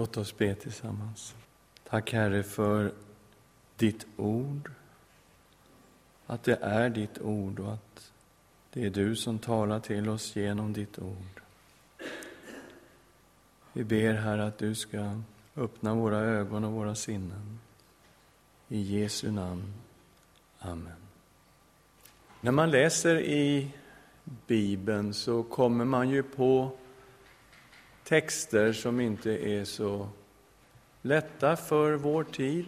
Låt 0.00 0.16
oss 0.16 0.38
be 0.38 0.54
tillsammans. 0.54 1.34
Tack 1.88 2.12
Herre 2.12 2.42
för 2.42 2.92
ditt 3.76 4.06
ord, 4.16 4.70
att 6.26 6.42
det 6.42 6.58
är 6.62 6.90
ditt 6.90 7.20
ord 7.20 7.60
och 7.60 7.72
att 7.72 8.12
det 8.72 8.86
är 8.86 8.90
du 8.90 9.16
som 9.16 9.38
talar 9.38 9.80
till 9.80 10.08
oss 10.08 10.36
genom 10.36 10.72
ditt 10.72 10.98
ord. 10.98 11.42
Vi 13.72 13.84
ber 13.84 14.14
Herre 14.14 14.46
att 14.46 14.58
du 14.58 14.74
ska 14.74 15.20
öppna 15.56 15.94
våra 15.94 16.18
ögon 16.18 16.64
och 16.64 16.72
våra 16.72 16.94
sinnen. 16.94 17.58
I 18.68 18.80
Jesu 18.80 19.30
namn. 19.30 19.74
Amen. 20.58 20.92
När 22.40 22.52
man 22.52 22.70
läser 22.70 23.20
i 23.20 23.70
Bibeln 24.46 25.14
så 25.14 25.42
kommer 25.42 25.84
man 25.84 26.10
ju 26.10 26.22
på 26.22 26.70
texter 28.10 28.72
som 28.72 29.00
inte 29.00 29.30
är 29.30 29.64
så 29.64 30.08
lätta 31.02 31.56
för 31.56 31.92
vår 31.92 32.24
tid. 32.24 32.66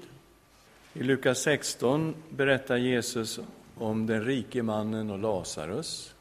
I 0.93 1.03
Lukas 1.03 1.39
16 1.39 2.15
berättar 2.29 2.77
Jesus 2.77 3.41
om 3.75 4.07
den 4.07 4.25
rike 4.25 4.63
mannen 4.63 5.11
och 5.11 5.19
Lazarus. 5.19 6.15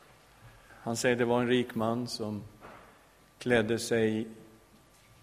Han 0.69 0.97
säger 0.97 1.15
det 1.15 1.25
var 1.25 1.41
en 1.41 1.47
rik 1.47 1.75
man 1.75 2.07
som 2.07 2.43
klädde 3.37 3.79
sig 3.79 4.27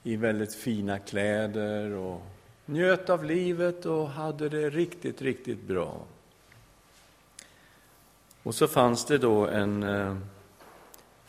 i 0.03 0.17
väldigt 0.17 0.55
fina 0.55 0.99
kläder 0.99 1.91
och 1.91 2.23
njöt 2.67 3.11
av 3.11 3.25
livet 3.25 3.87
och 3.87 4.09
hade 4.09 4.49
det 4.49 4.71
riktigt, 4.71 5.23
riktigt 5.23 5.63
bra. 5.63 6.01
Och 8.43 8.55
så 8.55 8.69
fanns 8.69 9.05
det 9.05 9.19
då 9.19 9.47
en 9.47 9.83
eh, 9.83 10.17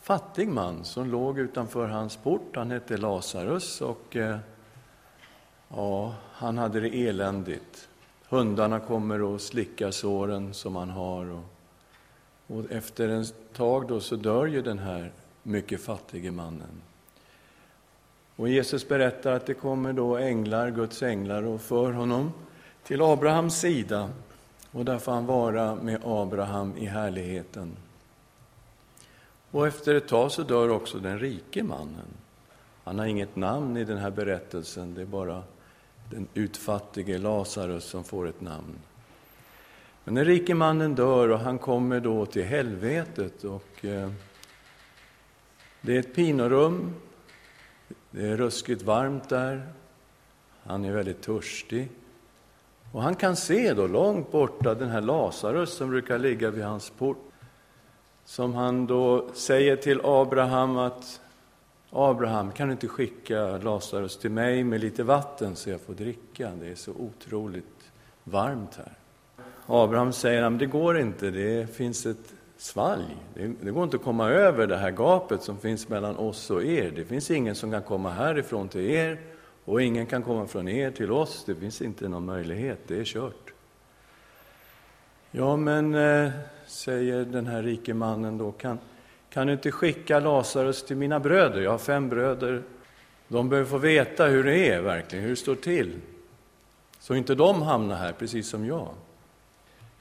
fattig 0.09 0.47
man 0.47 0.83
som 0.83 1.09
låg 1.09 1.39
utanför 1.39 1.87
hans 1.87 2.17
port. 2.17 2.55
Han 2.55 2.71
hette 2.71 2.97
Lazarus 2.97 3.81
och 3.81 4.15
eh, 4.15 4.37
ja, 5.67 6.15
han 6.31 6.57
hade 6.57 6.79
det 6.79 7.07
eländigt. 7.07 7.89
Hundarna 8.29 8.79
kommer 8.79 9.21
och 9.21 9.41
slickar 9.41 9.91
såren 9.91 10.53
som 10.53 10.75
han 10.75 10.89
har. 10.89 11.31
Och, 11.31 11.43
och 12.47 12.71
efter 12.71 13.09
ett 13.09 13.53
tag 13.53 13.87
då 13.87 13.99
så 13.99 14.15
dör 14.15 14.45
ju 14.45 14.61
den 14.61 14.79
här 14.79 15.11
mycket 15.43 15.81
fattige 15.81 16.31
mannen. 16.31 16.81
Och 18.35 18.49
Jesus 18.49 18.87
berättar 18.87 19.31
att 19.31 19.45
det 19.45 19.53
kommer 19.53 19.93
då 19.93 20.17
änglar, 20.17 20.71
Guds 20.71 21.03
änglar, 21.03 21.43
och 21.43 21.61
för 21.61 21.91
honom 21.91 22.31
till 22.83 23.01
Abrahams 23.01 23.59
sida. 23.59 24.09
Och 24.71 24.85
där 24.85 24.97
får 24.97 25.11
han 25.11 25.25
vara 25.25 25.75
med 25.75 26.01
Abraham 26.03 26.77
i 26.77 26.85
härligheten. 26.85 27.75
Och 29.51 29.67
efter 29.67 29.95
ett 29.95 30.07
tag 30.07 30.31
så 30.31 30.43
dör 30.43 30.69
också 30.69 30.99
den 30.99 31.19
rike 31.19 31.63
mannen. 31.63 32.07
Han 32.83 32.99
har 32.99 33.05
inget 33.05 33.35
namn 33.35 33.77
i 33.77 33.85
den 33.85 33.97
här 33.97 34.11
berättelsen, 34.11 34.93
det 34.93 35.01
är 35.01 35.05
bara 35.05 35.43
den 36.11 36.27
utfattige 36.33 37.17
Lazarus 37.17 37.83
som 37.83 38.03
får 38.03 38.27
ett 38.27 38.41
namn. 38.41 38.75
Men 40.03 40.15
den 40.15 40.25
rike 40.25 40.55
mannen 40.55 40.95
dör 40.95 41.29
och 41.29 41.39
han 41.39 41.57
kommer 41.57 41.99
då 41.99 42.25
till 42.25 42.43
helvetet 42.45 43.43
och 43.43 43.85
eh, 43.85 44.11
det 45.81 45.95
är 45.95 45.99
ett 45.99 46.15
pinorum 46.15 46.95
det 48.11 48.27
är 48.27 48.37
ruskigt 48.37 48.81
varmt 48.81 49.29
där. 49.29 49.67
Han 50.63 50.85
är 50.85 50.91
väldigt 50.91 51.21
törstig. 51.21 51.89
Och 52.91 53.01
han 53.03 53.15
kan 53.15 53.35
se 53.35 53.73
då 53.73 53.87
långt 53.87 54.31
borta 54.31 54.75
den 54.75 54.89
här 54.89 55.01
Lazarus 55.01 55.73
som 55.73 55.89
brukar 55.89 56.17
ligga 56.19 56.49
vid 56.49 56.63
hans 56.63 56.89
port. 56.89 57.28
Som 58.29 58.53
han 58.53 58.87
då 58.87 59.25
säger 59.33 59.75
till 59.75 60.01
Abraham 60.03 60.77
att 60.77 61.21
Abraham, 61.89 62.51
kan 62.51 62.67
du 62.67 62.71
inte 62.71 62.87
skicka 62.87 63.57
Lazarus 63.57 64.17
till 64.17 64.31
mig 64.31 64.63
med 64.63 64.81
lite 64.81 65.03
vatten 65.03 65.55
så 65.55 65.69
jag 65.69 65.81
får 65.81 65.93
dricka? 65.93 66.51
Det 66.59 66.67
är 66.67 66.75
så 66.75 66.91
otroligt 66.91 67.91
varmt 68.23 68.75
här. 68.75 68.93
Abraham 69.65 70.13
säger 70.13 70.41
men 70.41 70.57
det 70.57 70.65
går 70.65 70.99
inte, 70.99 71.29
det 71.29 71.75
finns 71.75 72.05
ett 72.05 72.33
svalg. 72.57 73.17
Det, 73.33 73.53
det, 73.61 73.71
går 73.71 73.83
inte 73.83 73.97
att 73.97 74.03
komma 74.03 74.29
över 74.29 74.67
det 74.67 74.77
här 74.77 74.91
gapet 74.91 75.43
som 75.43 75.57
finns 75.57 75.89
mellan 75.89 76.17
oss 76.17 76.49
och 76.49 76.63
er. 76.63 76.91
Det 76.95 77.05
finns 77.05 77.31
ingen 77.31 77.55
som 77.55 77.71
kan 77.71 77.83
komma 77.83 78.09
härifrån 78.09 78.69
till 78.69 78.89
er 78.89 79.19
och 79.65 79.81
ingen 79.81 80.05
kan 80.05 80.23
komma 80.23 80.47
från 80.47 80.67
er 80.67 80.91
till 80.91 81.11
oss. 81.11 81.43
Det 81.45 81.55
finns 81.55 81.81
inte 81.81 82.07
någon 82.07 82.25
möjlighet, 82.25 82.79
det 82.87 82.99
är 82.99 83.05
kört. 83.05 83.53
Ja, 85.31 85.55
men, 85.55 85.95
eh, 85.95 86.31
säger 86.69 87.25
den 87.25 87.47
här 87.47 87.63
rike 87.63 87.93
mannen 87.93 88.37
då, 88.37 88.51
kan, 88.51 88.79
kan 89.29 89.47
du 89.47 89.53
inte 89.53 89.71
skicka 89.71 90.19
Lazarus 90.19 90.83
till 90.83 90.97
mina 90.97 91.19
bröder? 91.19 91.61
Jag 91.61 91.71
har 91.71 91.77
fem 91.77 92.09
bröder. 92.09 92.63
De 93.27 93.49
behöver 93.49 93.69
få 93.69 93.77
veta 93.77 94.25
hur 94.25 94.43
det 94.43 94.69
är 94.69 94.81
verkligen, 94.81 95.23
hur 95.23 95.29
det 95.29 95.35
står 95.35 95.55
till. 95.55 95.95
Så 96.99 97.15
inte 97.15 97.35
de 97.35 97.61
hamnar 97.61 97.95
här, 97.95 98.11
precis 98.11 98.49
som 98.49 98.65
jag. 98.65 98.87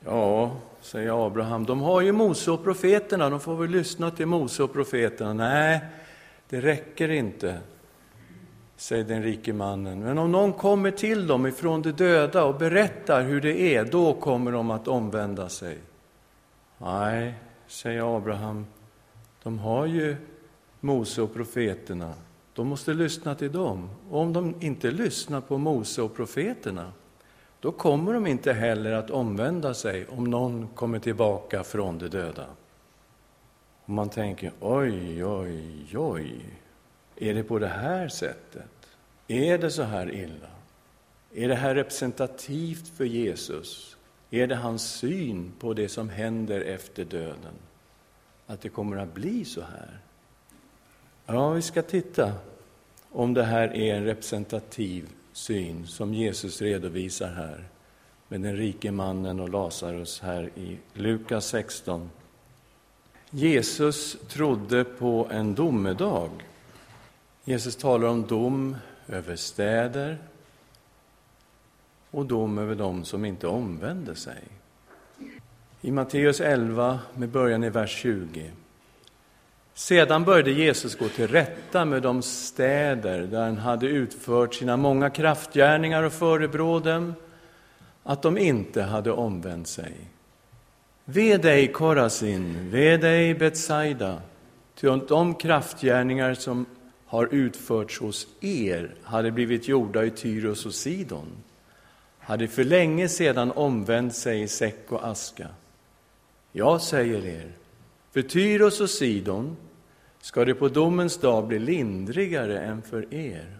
Ja, 0.04 0.56
säger 0.80 1.26
Abraham, 1.26 1.64
de 1.64 1.80
har 1.80 2.00
ju 2.00 2.12
Mose 2.12 2.50
och 2.50 2.64
profeterna, 2.64 3.30
de 3.30 3.40
får 3.40 3.56
väl 3.56 3.70
lyssna 3.70 4.10
till 4.10 4.26
Mose 4.26 4.62
och 4.62 4.72
profeterna. 4.72 5.32
Nej, 5.32 5.80
det 6.48 6.60
räcker 6.60 7.08
inte, 7.08 7.58
säger 8.76 9.04
den 9.04 9.22
rike 9.22 9.52
mannen. 9.52 10.00
Men 10.00 10.18
om 10.18 10.32
någon 10.32 10.52
kommer 10.52 10.90
till 10.90 11.26
dem 11.26 11.46
ifrån 11.46 11.82
de 11.82 11.92
döda 11.92 12.44
och 12.44 12.54
berättar 12.54 13.22
hur 13.22 13.40
det 13.40 13.76
är, 13.76 13.84
då 13.84 14.14
kommer 14.14 14.52
de 14.52 14.70
att 14.70 14.88
omvända 14.88 15.48
sig. 15.48 15.78
Nej, 16.78 17.34
säger 17.66 18.16
Abraham, 18.16 18.66
de 19.42 19.58
har 19.58 19.86
ju 19.86 20.16
Mose 20.80 21.22
och 21.22 21.34
profeterna. 21.34 22.14
De 22.54 22.68
måste 22.68 22.94
lyssna 22.94 23.34
till 23.34 23.52
dem. 23.52 23.90
Och 24.10 24.20
om 24.20 24.32
de 24.32 24.54
inte 24.60 24.90
lyssnar 24.90 25.40
på 25.40 25.58
Mose 25.58 26.02
och 26.02 26.16
profeterna, 26.16 26.92
då 27.60 27.72
kommer 27.72 28.12
de 28.12 28.26
inte 28.26 28.52
heller 28.52 28.92
att 28.92 29.10
omvända 29.10 29.74
sig 29.74 30.06
om 30.06 30.24
någon 30.24 30.68
kommer 30.68 30.98
tillbaka 30.98 31.64
från 31.64 31.98
de 31.98 32.08
döda. 32.08 32.46
Och 33.84 33.90
man 33.90 34.08
tänker, 34.08 34.52
oj, 34.60 35.24
oj, 35.24 35.98
oj, 35.98 36.40
är 37.16 37.34
det 37.34 37.42
på 37.42 37.58
det 37.58 37.68
här 37.68 38.08
sättet? 38.08 38.70
Är 39.28 39.58
det 39.58 39.70
så 39.70 39.82
här 39.82 40.14
illa? 40.14 40.48
Är 41.34 41.48
det 41.48 41.54
här 41.54 41.74
representativt 41.74 42.88
för 42.88 43.04
Jesus? 43.04 43.97
Är 44.30 44.46
det 44.46 44.56
hans 44.56 44.82
syn 44.82 45.52
på 45.58 45.74
det 45.74 45.88
som 45.88 46.08
händer 46.08 46.60
efter 46.60 47.04
döden? 47.04 47.54
Att 48.46 48.60
det 48.60 48.68
kommer 48.68 48.96
att 48.96 49.14
bli 49.14 49.44
så 49.44 49.60
här? 49.60 49.98
Ja, 51.26 51.50
vi 51.50 51.62
ska 51.62 51.82
titta 51.82 52.32
om 53.10 53.34
det 53.34 53.44
här 53.44 53.76
är 53.76 53.94
en 53.94 54.04
representativ 54.04 55.08
syn 55.32 55.86
som 55.86 56.14
Jesus 56.14 56.62
redovisar 56.62 57.28
här 57.28 57.64
med 58.28 58.40
den 58.40 58.56
rike 58.56 58.90
mannen 58.90 59.40
och 59.40 59.48
Lazarus 59.48 60.20
här 60.20 60.50
i 60.54 60.78
Lukas 60.92 61.46
16. 61.46 62.10
Jesus 63.30 64.16
trodde 64.28 64.84
på 64.84 65.28
en 65.30 65.54
domedag. 65.54 66.30
Jesus 67.44 67.76
talar 67.76 68.08
om 68.08 68.26
dom 68.26 68.76
över 69.06 69.36
städer 69.36 70.18
och 72.10 72.26
dom 72.26 72.58
över 72.58 72.74
dem 72.74 73.04
som 73.04 73.24
inte 73.24 73.46
omvände 73.46 74.14
sig. 74.14 74.42
I 75.80 75.90
Matteus 75.90 76.40
11, 76.40 77.00
med 77.14 77.28
början 77.28 77.64
i 77.64 77.70
vers 77.70 77.90
20, 77.90 78.50
sedan 79.74 80.24
började 80.24 80.50
Jesus 80.50 80.94
gå 80.96 81.08
till 81.08 81.28
rätta 81.28 81.84
med 81.84 82.02
de 82.02 82.22
städer 82.22 83.20
där 83.20 83.44
han 83.44 83.58
hade 83.58 83.86
utfört 83.86 84.54
sina 84.54 84.76
många 84.76 85.10
kraftgärningar 85.10 86.02
och 86.02 86.12
förebrå 86.12 86.80
dem 86.80 87.14
att 88.02 88.22
de 88.22 88.38
inte 88.38 88.82
hade 88.82 89.10
omvänt 89.10 89.68
sig. 89.68 89.94
Ve 91.04 91.36
dig, 91.36 91.72
Korasin, 91.72 92.70
ve 92.70 92.96
dig, 92.96 93.34
Betsaida, 93.34 94.22
ty 94.74 94.88
om 94.88 95.06
de 95.08 95.34
kraftgärningar 95.34 96.34
som 96.34 96.66
har 97.06 97.28
utförts 97.32 97.98
hos 97.98 98.26
er 98.40 98.94
hade 99.02 99.30
blivit 99.30 99.68
gjorda 99.68 100.04
i 100.04 100.10
Tyros 100.10 100.66
och 100.66 100.74
Sidon, 100.74 101.26
hade 102.28 102.48
för 102.48 102.64
länge 102.64 103.08
sedan 103.08 103.52
omvänt 103.52 104.14
sig 104.14 104.42
i 104.42 104.48
säck 104.48 104.92
och 104.92 105.08
aska. 105.08 105.48
Jag 106.52 106.82
säger 106.82 107.26
er, 107.26 107.52
för 108.12 108.22
Tyros 108.22 108.80
och 108.80 108.90
Sidon 108.90 109.56
ska 110.20 110.44
det 110.44 110.54
på 110.54 110.68
domens 110.68 111.16
dag 111.16 111.46
bli 111.46 111.58
lindrigare 111.58 112.60
än 112.60 112.82
för 112.82 113.14
er. 113.14 113.56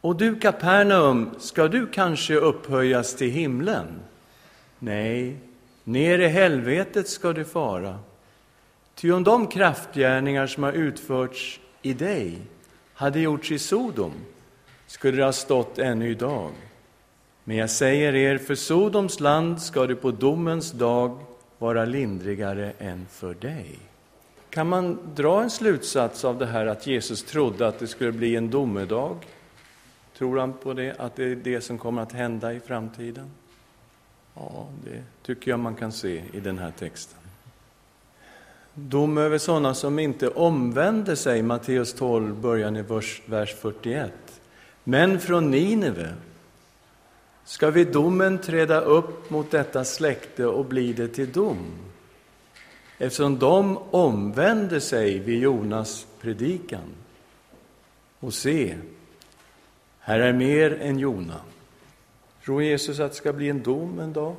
Och 0.00 0.16
du, 0.16 0.40
Kapernaum, 0.40 1.30
ska 1.38 1.68
du 1.68 1.86
kanske 1.86 2.34
upphöjas 2.34 3.14
till 3.14 3.30
himlen? 3.30 3.86
Nej, 4.78 5.36
ner 5.84 6.18
i 6.18 6.28
helvetet 6.28 7.08
ska 7.08 7.32
du 7.32 7.44
fara. 7.44 7.98
Ty 8.94 9.12
om 9.12 9.24
de 9.24 9.46
kraftgärningar 9.46 10.46
som 10.46 10.62
har 10.62 10.72
utförts 10.72 11.60
i 11.82 11.92
dig 11.92 12.38
hade 12.94 13.20
gjorts 13.20 13.50
i 13.50 13.58
Sodom 13.58 14.12
skulle 14.86 15.16
det 15.16 15.24
ha 15.24 15.32
stått 15.32 15.78
ännu 15.78 16.10
idag. 16.10 16.52
Men 17.44 17.56
jag 17.56 17.70
säger 17.70 18.14
er, 18.14 18.38
för 18.38 18.54
Sodoms 18.54 19.20
land 19.20 19.62
ska 19.62 19.86
det 19.86 19.94
på 19.94 20.10
domens 20.10 20.72
dag 20.72 21.18
vara 21.58 21.84
lindrigare 21.84 22.72
än 22.78 23.06
för 23.10 23.34
dig. 23.34 23.78
Kan 24.50 24.68
man 24.68 24.98
dra 25.14 25.42
en 25.42 25.50
slutsats 25.50 26.24
av 26.24 26.38
det 26.38 26.46
här 26.46 26.66
att 26.66 26.86
Jesus 26.86 27.24
trodde 27.24 27.68
att 27.68 27.78
det 27.78 27.86
skulle 27.86 28.12
bli 28.12 28.36
en 28.36 28.50
domedag? 28.50 29.16
Tror 30.18 30.38
han 30.38 30.52
på 30.52 30.72
det, 30.72 30.94
att 30.98 31.16
det 31.16 31.24
är 31.24 31.36
det 31.36 31.60
som 31.60 31.78
kommer 31.78 32.02
att 32.02 32.12
hända 32.12 32.52
i 32.52 32.60
framtiden? 32.60 33.30
Ja, 34.34 34.66
det 34.84 35.02
tycker 35.22 35.50
jag 35.50 35.60
man 35.60 35.74
kan 35.74 35.92
se 35.92 36.22
i 36.32 36.40
den 36.40 36.58
här 36.58 36.72
texten. 36.78 37.18
Dom 38.74 39.18
över 39.18 39.38
sådana 39.38 39.74
som 39.74 39.98
inte 39.98 40.28
omvänder 40.28 41.14
sig, 41.14 41.42
Matteus 41.42 41.94
12, 41.94 42.34
början 42.34 42.76
i 42.76 42.82
vers, 42.82 43.22
vers 43.26 43.54
41. 43.54 44.12
Men 44.84 45.20
från 45.20 45.50
Nineve 45.50 46.14
ska 47.50 47.70
vid 47.70 47.92
domen 47.92 48.38
träda 48.38 48.80
upp 48.80 49.30
mot 49.30 49.50
detta 49.50 49.84
släkte 49.84 50.46
och 50.46 50.64
bli 50.64 50.92
det 50.92 51.08
till 51.08 51.32
dom, 51.32 51.66
eftersom 52.98 53.38
de 53.38 53.78
omvände 53.78 54.80
sig 54.80 55.18
vid 55.18 55.42
Jonas 55.42 56.06
predikan. 56.20 56.94
Och 58.20 58.34
se, 58.34 58.76
här 59.98 60.20
är 60.20 60.32
mer 60.32 60.78
än 60.80 60.98
Jona. 60.98 61.40
Tror 62.44 62.62
Jesus 62.62 63.00
att 63.00 63.10
det 63.10 63.16
ska 63.16 63.32
bli 63.32 63.48
en 63.48 63.62
dom 63.62 63.98
en 63.98 64.12
dag? 64.12 64.36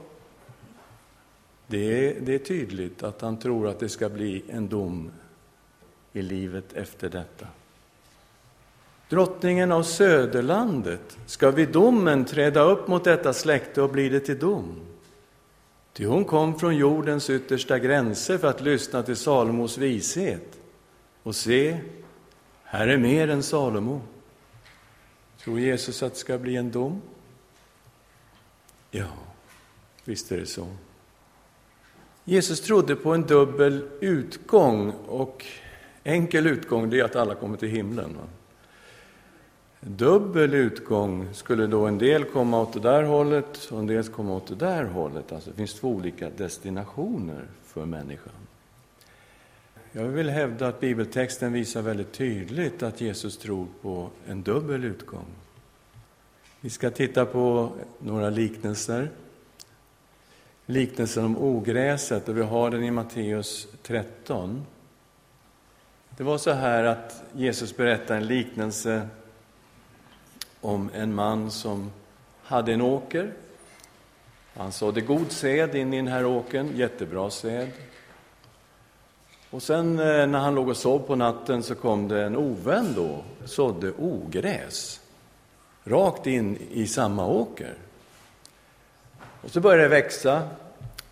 Det 1.68 2.08
är, 2.08 2.22
det 2.22 2.34
är 2.34 2.40
tydligt 2.40 3.04
att 3.04 3.22
han 3.22 3.40
tror 3.40 3.68
att 3.68 3.80
det 3.80 3.90
ska 3.90 4.10
bli 4.10 4.44
en 4.50 4.68
dom 4.68 5.12
i 6.14 6.22
livet 6.22 6.74
efter 6.74 7.10
detta. 7.10 7.48
Drottningen 9.12 9.72
av 9.72 9.84
Söderlandet 9.84 11.18
ska 11.26 11.52
vid 11.52 11.70
domen 11.70 12.26
träda 12.26 12.62
upp 12.62 12.88
mot 12.88 13.04
detta 13.04 13.34
släkte 13.34 13.82
och 13.82 13.90
bli 13.90 14.10
det 14.10 14.20
till 14.20 14.40
dom. 14.40 14.76
Ty 15.94 16.06
hon 16.06 16.26
kom 16.26 16.60
från 16.60 16.76
jordens 16.76 17.30
yttersta 17.30 17.80
gränser 17.80 18.38
för 18.38 18.48
att 18.48 18.62
lyssna 18.62 19.04
till 19.04 19.16
Salomos 19.16 19.78
vishet. 19.78 20.60
Och 21.24 21.36
se, 21.36 21.80
här 22.64 22.88
är 22.88 22.98
mer 22.98 23.28
än 23.28 23.44
Salomo. 23.44 24.02
Tror 25.44 25.60
Jesus 25.60 26.04
att 26.04 26.14
det 26.14 26.20
ska 26.20 26.38
bli 26.38 26.56
en 26.56 26.72
dom? 26.72 27.02
Ja, 28.92 29.08
visst 30.06 30.32
är 30.32 30.38
det 30.38 30.46
så. 30.46 30.68
Jesus 32.24 32.62
trodde 32.62 32.96
på 32.96 33.14
en 33.14 33.22
dubbel 33.22 33.90
utgång 34.02 34.94
och 35.08 35.46
enkel 36.04 36.48
utgång 36.48 36.90
det 36.90 37.00
är 37.00 37.04
att 37.04 37.16
alla 37.16 37.36
kommer 37.36 37.58
till 37.58 37.70
himlen. 37.70 38.16
Va? 38.16 38.28
Dubbel 39.84 40.54
utgång 40.54 41.34
skulle 41.34 41.68
då 41.68 41.86
en 41.86 41.98
del 41.98 42.24
komma 42.24 42.62
åt 42.62 42.74
det 42.74 42.80
där 42.80 43.04
hållet 43.04 43.68
och 43.72 43.80
en 43.80 43.88
del 43.88 44.04
komma 44.04 44.34
åt 44.36 44.48
det 44.48 44.56
där 44.56 44.84
hållet. 44.84 45.32
Alltså 45.32 45.50
det 45.50 45.56
finns 45.56 45.74
två 45.74 45.90
olika 45.90 46.30
destinationer 46.30 47.46
för 47.64 47.86
människan. 47.86 48.34
Jag 49.92 50.04
vill 50.04 50.30
hävda 50.30 50.68
att 50.68 50.80
bibeltexten 50.80 51.54
visar 51.54 51.82
väldigt 51.82 52.12
tydligt 52.12 52.84
att 52.84 53.02
Jesus 53.02 53.38
tror 53.38 53.68
på 53.82 54.10
en 54.28 54.44
dubbel 54.44 54.84
utgång. 54.84 55.26
Vi 56.62 56.70
ska 56.70 56.90
titta 56.90 57.26
på 57.26 57.72
några 58.00 58.30
liknelser. 58.30 59.10
Liknelsen 60.66 61.26
om 61.26 61.38
ogräset, 61.38 62.30
och 62.30 62.38
vi 62.38 62.42
har 62.42 62.70
den 62.70 62.84
i 62.84 62.92
Matteus 62.92 63.68
13. 63.84 64.66
Det 66.18 66.24
var 66.24 66.38
så 66.38 66.52
här 66.52 66.84
att 66.84 67.24
Jesus 67.34 67.78
berättade 67.78 68.20
en 68.20 68.28
liknelse 68.28 69.08
om 70.62 70.90
en 70.94 71.16
man 71.16 71.52
som 71.52 71.92
hade 72.44 72.74
en 72.74 72.82
åker. 72.82 73.34
Han 74.58 74.72
sådde 74.72 75.02
god 75.02 75.32
säd 75.32 75.76
in 75.76 75.94
i 75.94 75.98
den 75.98 76.08
här 76.08 76.26
åkern, 76.26 76.76
jättebra 76.76 77.30
säd. 77.30 77.72
Och 79.50 79.64
sen 79.64 80.00
eh, 80.00 80.28
när 80.28 80.40
han 80.40 80.56
låg 80.56 80.70
och 80.70 80.78
sov 80.78 81.00
på 81.00 81.16
natten 81.16 81.64
så 81.64 81.76
kom 81.76 82.08
det 82.08 82.24
en 82.24 82.36
ovän 82.36 82.94
då, 82.96 83.24
sådde 83.46 83.92
ogräs 83.92 85.02
rakt 85.84 86.28
in 86.28 86.58
i 86.72 86.88
samma 86.88 87.28
åker. 87.28 87.74
Och 89.42 89.52
så 89.52 89.60
började 89.60 89.84
det 89.84 89.90
växa 89.90 90.50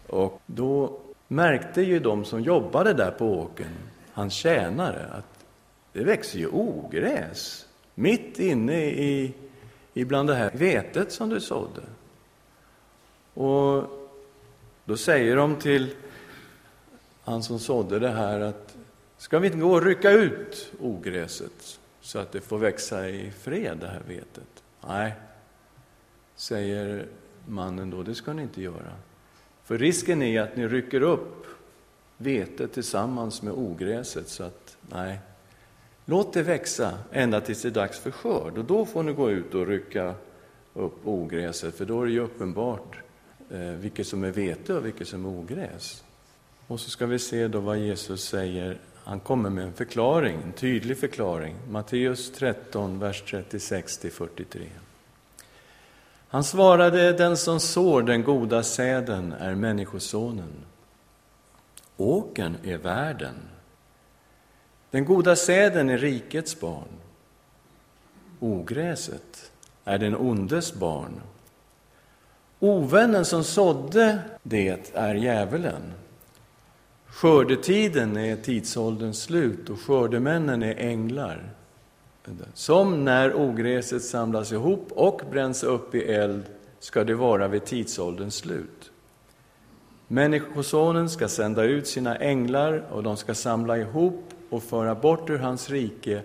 och 0.07 0.41
då 0.45 0.99
märkte 1.27 1.81
ju 1.81 1.99
de 1.99 2.25
som 2.25 2.41
jobbade 2.41 2.93
där 2.93 3.11
på 3.11 3.25
åkern, 3.25 3.75
hans 4.13 4.33
tjänare, 4.33 5.05
att 5.11 5.45
det 5.93 6.03
växer 6.03 6.39
ju 6.39 6.47
ogräs 6.47 7.65
mitt 7.99 8.39
inne 8.39 8.85
i, 8.85 9.33
i 9.93 10.05
bland 10.05 10.29
det 10.29 10.35
här 10.35 10.51
vetet 10.53 11.11
som 11.11 11.29
du 11.29 11.41
sådde. 11.41 11.81
Och 13.33 13.83
då 14.85 14.97
säger 14.97 15.35
de 15.35 15.55
till 15.55 15.95
han 17.23 17.43
som 17.43 17.59
sådde 17.59 17.99
det 17.99 18.09
här 18.09 18.39
att 18.39 18.77
ska 19.17 19.39
vi 19.39 19.47
inte 19.47 19.59
gå 19.59 19.71
och 19.71 19.85
rycka 19.85 20.11
ut 20.11 20.71
ogräset 20.79 21.79
så 22.01 22.19
att 22.19 22.31
det 22.31 22.41
får 22.41 22.57
växa 22.57 23.09
i 23.09 23.31
fred, 23.31 23.77
det 23.77 23.87
här 23.87 24.01
vetet? 24.07 24.63
Nej, 24.87 25.13
säger 26.35 27.07
mannen 27.47 27.89
då, 27.89 28.03
det 28.03 28.15
ska 28.15 28.33
ni 28.33 28.41
inte 28.41 28.61
göra. 28.61 28.93
För 29.63 29.77
risken 29.77 30.21
är 30.21 30.41
att 30.41 30.55
ni 30.55 30.67
rycker 30.67 31.01
upp 31.01 31.45
vetet 32.17 32.73
tillsammans 32.73 33.41
med 33.41 33.53
ogräset, 33.53 34.27
så 34.29 34.43
att 34.43 34.77
nej, 34.81 35.19
låt 36.09 36.33
det 36.33 36.43
växa 36.43 36.97
ända 37.11 37.41
tills 37.41 37.61
det 37.61 37.67
är 37.67 37.71
dags 37.71 37.99
för 37.99 38.11
skörd. 38.11 38.57
Och 38.57 38.65
då 38.65 38.85
får 38.85 39.03
ni 39.03 39.13
gå 39.13 39.31
ut 39.31 39.55
och 39.55 39.67
rycka 39.67 40.13
upp 40.73 41.07
ogräset, 41.07 41.75
för 41.77 41.85
då 41.85 42.01
är 42.01 42.05
det 42.05 42.11
ju 42.11 42.19
uppenbart 42.19 42.97
eh, 43.49 43.59
vilket 43.59 44.07
som 44.07 44.23
är 44.23 44.31
vete 44.31 44.73
och 44.73 44.85
vilket 44.85 45.07
som 45.07 45.25
är 45.25 45.29
ogräs. 45.29 46.03
Och 46.67 46.79
så 46.79 46.89
ska 46.89 47.05
vi 47.05 47.19
se 47.19 47.47
då 47.47 47.59
vad 47.59 47.77
Jesus 47.77 48.23
säger. 48.23 48.77
Han 49.03 49.19
kommer 49.19 49.49
med 49.49 49.63
en 49.63 49.73
förklaring, 49.73 50.37
en 50.45 50.51
tydlig 50.51 50.97
förklaring. 50.97 51.55
Matteus 51.69 52.31
13, 52.31 52.99
vers 52.99 53.23
36-43. 53.25 54.67
Han 56.27 56.43
svarade, 56.43 57.13
den 57.13 57.37
som 57.37 57.59
sår 57.59 58.01
den 58.01 58.23
goda 58.23 58.63
säden 58.63 59.31
är 59.31 59.55
Människosonen. 59.55 60.51
Åkern 61.97 62.55
är 62.63 62.77
världen. 62.77 63.35
Den 64.91 65.05
goda 65.05 65.35
säden 65.35 65.89
är 65.89 65.97
rikets 65.97 66.59
barn. 66.59 66.87
Ogräset 68.39 69.51
är 69.85 69.97
den 69.97 70.15
ondes 70.15 70.73
barn. 70.73 71.21
Ovännen 72.59 73.25
som 73.25 73.43
sådde 73.43 74.19
det 74.43 74.91
är 74.93 75.15
djävulen. 75.15 75.93
Skördetiden 77.07 78.17
är 78.17 78.35
tidsålderns 78.35 79.21
slut 79.21 79.69
och 79.69 79.79
skördemännen 79.79 80.63
är 80.63 80.75
änglar. 80.75 81.49
Som 82.53 83.05
när 83.05 83.33
ogräset 83.33 84.03
samlas 84.03 84.51
ihop 84.51 84.91
och 84.91 85.21
bränns 85.31 85.63
upp 85.63 85.95
i 85.95 86.03
eld 86.03 86.43
ska 86.79 87.03
det 87.03 87.15
vara 87.15 87.47
vid 87.47 87.65
tidsålderns 87.65 88.35
slut. 88.35 88.91
Människosonen 90.07 91.09
ska 91.09 91.27
sända 91.27 91.63
ut 91.63 91.87
sina 91.87 92.15
änglar 92.15 92.83
och 92.91 93.03
de 93.03 93.17
ska 93.17 93.35
samla 93.35 93.77
ihop 93.77 94.33
och 94.49 94.63
föra 94.63 94.95
bort 94.95 95.29
ur 95.29 95.39
hans 95.39 95.69
rike 95.69 96.23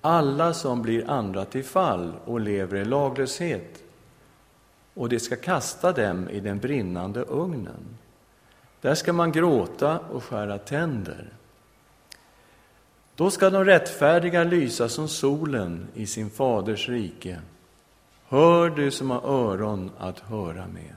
alla 0.00 0.54
som 0.54 0.82
blir 0.82 1.10
andra 1.10 1.44
till 1.44 1.64
fall 1.64 2.12
och 2.24 2.40
lever 2.40 2.76
i 2.76 2.84
laglöshet. 2.84 3.82
Och 4.94 5.08
de 5.08 5.20
ska 5.20 5.36
kasta 5.36 5.92
dem 5.92 6.28
i 6.28 6.40
den 6.40 6.58
brinnande 6.58 7.20
ugnen. 7.20 7.98
Där 8.80 8.94
ska 8.94 9.12
man 9.12 9.32
gråta 9.32 9.98
och 9.98 10.24
skära 10.24 10.58
tänder. 10.58 11.32
Då 13.14 13.30
ska 13.30 13.50
de 13.50 13.64
rättfärdiga 13.64 14.44
lysa 14.44 14.88
som 14.88 15.08
solen 15.08 15.88
i 15.94 16.06
sin 16.06 16.30
faders 16.30 16.88
rike. 16.88 17.40
Hör 18.28 18.70
du 18.70 18.90
som 18.90 19.10
har 19.10 19.20
öron 19.20 19.90
att 19.98 20.18
höra 20.18 20.66
med. 20.66 20.96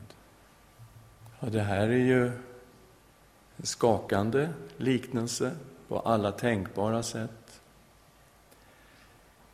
Ja, 1.40 1.48
det 1.50 1.62
här 1.62 1.88
är 1.88 2.06
ju 2.06 2.26
en 3.58 3.66
skakande 3.66 4.50
liknelse 4.78 5.52
på 5.90 6.00
alla 6.00 6.32
tänkbara 6.32 7.04
sätt. 7.04 7.62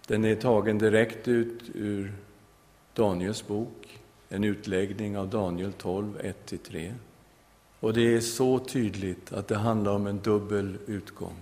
Den 0.07 0.25
är 0.25 0.35
tagen 0.35 0.77
direkt 0.77 1.27
ut 1.27 1.63
ur 1.73 2.13
Daniels 2.93 3.47
bok, 3.47 3.99
en 4.29 4.43
utläggning 4.43 5.17
av 5.17 5.29
Daniel 5.29 5.73
12, 5.73 6.19
1-3. 6.47 6.93
Och 7.79 7.93
det 7.93 8.15
är 8.15 8.19
så 8.19 8.59
tydligt 8.59 9.33
att 9.33 9.47
det 9.47 9.57
handlar 9.57 9.91
om 9.91 10.07
en 10.07 10.19
dubbel 10.19 10.77
utgång. 10.85 11.35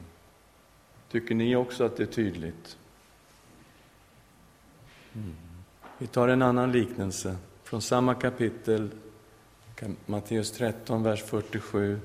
Tycker 1.12 1.36
ni 1.36 1.56
också 1.56 1.84
att 1.84 1.98
det 1.98 2.04
är 2.04 2.08
tydligt? 2.08 2.78
Mm. 5.14 5.36
Vi 5.98 6.08
tar 6.08 6.28
en 6.28 6.42
annan 6.42 6.72
liknelse 6.72 7.36
från 7.64 7.82
samma 7.82 8.16
kapitel, 8.16 8.90
Matteus 10.06 10.52
13, 10.52 11.04
vers 11.04 11.24
47. 11.24 12.00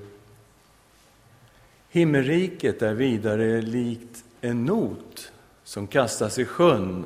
Himmelriket 1.89 2.81
är 2.81 2.93
vidare 2.93 3.61
likt 3.61 4.23
en 4.41 4.65
not 4.65 5.31
som 5.63 5.87
kastas 5.87 6.39
i 6.39 6.45
sjön 6.45 7.05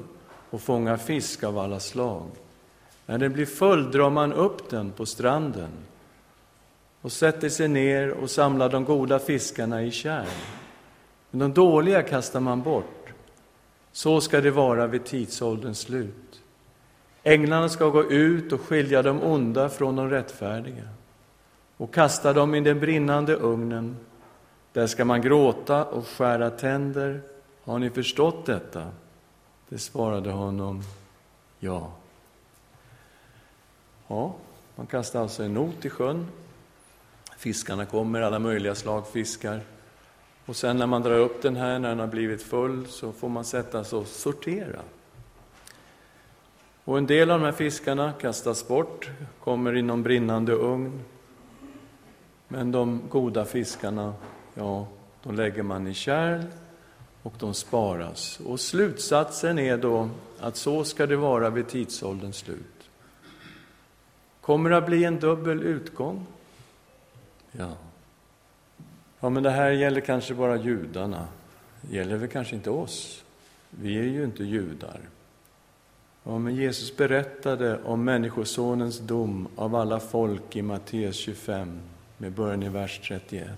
och 0.50 0.62
fångar 0.62 0.98
fisk 0.98 1.44
av 1.44 1.58
alla 1.58 1.80
slag. 1.80 2.28
När 3.06 3.18
den 3.18 3.34
blir 3.34 3.46
full 3.46 3.92
drar 3.92 4.10
man 4.10 4.34
upp 4.34 4.70
den 4.70 4.92
på 4.92 5.06
stranden 5.06 5.72
och 7.02 7.12
sätter 7.12 7.50
sig 7.50 7.68
ner 7.68 8.10
och 8.12 8.30
samlar 8.30 8.70
de 8.70 8.86
goda 8.86 9.20
fiskarna 9.20 9.84
i 9.84 9.92
kärl. 9.92 10.28
Men 11.32 11.40
de 11.40 11.54
dåliga 11.54 12.02
kastar 12.02 12.40
man 12.40 12.62
bort. 12.62 13.14
Så 13.92 14.22
ska 14.22 14.42
det 14.42 14.52
vara 14.52 14.88
vid 14.88 15.06
tidsålderns 15.06 15.80
slut. 15.80 16.42
Änglarna 17.24 17.70
ska 17.70 17.90
gå 17.90 18.12
ut 18.12 18.54
och 18.54 18.62
skilja 18.62 19.02
de 19.02 19.22
onda 19.22 19.70
från 19.70 19.96
de 19.96 20.10
rättfärdiga 20.10 20.90
och 21.78 21.94
kasta 21.94 22.34
dem 22.34 22.56
i 22.56 22.62
den 22.62 22.80
brinnande 22.80 23.36
ugnen. 23.36 23.98
Där 24.74 24.88
ska 24.88 25.06
man 25.06 25.22
gråta 25.22 25.86
och 25.86 26.08
skära 26.08 26.50
tänder. 26.50 27.22
Har 27.64 27.80
ni 27.80 27.90
förstått 27.90 28.46
detta? 28.46 28.92
Det 29.70 29.78
svarade 29.78 30.32
honom, 30.32 30.84
ja. 31.60 31.92
Ja, 34.08 34.36
man 34.76 34.88
kastar 34.88 35.22
alltså 35.22 35.44
en 35.44 35.54
not 35.54 35.86
i 35.86 35.90
sjön. 35.90 36.28
Fiskarna 37.38 37.86
kommer, 37.86 38.22
alla 38.22 38.40
möjliga 38.40 38.76
slag 38.76 39.08
fiskar. 39.08 39.62
Och 40.46 40.56
sen 40.56 40.78
när 40.78 40.88
man 40.88 41.02
drar 41.02 41.20
upp 41.20 41.42
den 41.42 41.56
här, 41.56 41.80
när 41.80 41.90
den 41.90 42.00
har 42.00 42.08
blivit 42.08 42.44
full, 42.44 42.88
så 42.88 43.12
får 43.12 43.30
man 43.30 43.46
sätta 43.46 43.84
sig 43.84 44.00
och 44.00 44.08
sortera. 44.08 44.80
Och 46.84 46.98
en 46.98 47.08
del 47.08 47.32
av 47.32 47.40
de 47.40 47.46
här 47.46 47.52
fiskarna 47.52 48.14
kastas 48.14 48.68
bort, 48.68 49.10
kommer 49.40 49.76
i 49.76 49.82
någon 49.82 50.04
brinnande 50.04 50.54
ugn. 50.54 51.04
Men 52.48 52.72
de 52.72 53.02
goda 53.10 53.46
fiskarna, 53.46 54.14
ja, 54.54 54.88
de 55.24 55.36
lägger 55.36 55.64
man 55.64 55.88
i 55.88 55.94
kärl 55.94 56.44
och 57.24 57.34
de 57.40 57.54
sparas. 57.54 58.40
Och 58.40 58.60
slutsatsen 58.60 59.60
är 59.60 59.78
då 59.78 60.10
att 60.40 60.56
så 60.56 60.84
ska 60.84 61.08
det 61.08 61.16
vara 61.16 61.50
vid 61.50 61.68
tidsålderns 61.68 62.38
slut. 62.38 62.90
Kommer 64.42 64.70
det 64.70 64.78
att 64.78 64.86
bli 64.86 65.04
en 65.04 65.20
dubbel 65.20 65.64
utgång? 65.64 66.26
Ja. 67.52 67.72
Ja, 69.20 69.30
men 69.30 69.44
det 69.44 69.50
här 69.50 69.72
gäller 69.72 70.02
kanske 70.02 70.34
bara 70.34 70.58
judarna. 70.58 71.28
Det 71.82 71.96
gäller 71.96 72.18
väl 72.18 72.30
kanske 72.30 72.56
inte 72.56 72.70
oss? 72.70 73.24
Vi 73.70 73.98
är 73.98 74.04
ju 74.04 74.24
inte 74.24 74.44
judar. 74.44 75.00
Ja, 76.24 76.38
men 76.38 76.56
Jesus 76.56 76.98
berättade 76.98 77.80
om 77.84 78.04
Människosonens 78.04 79.00
dom 79.00 79.48
av 79.56 79.76
alla 79.76 80.00
folk 80.00 80.56
i 80.56 80.62
Matteus 80.62 81.16
25, 81.16 81.80
med 82.18 82.32
början 82.32 82.64
i 82.64 82.70
vers 82.70 83.02
31. 83.08 83.50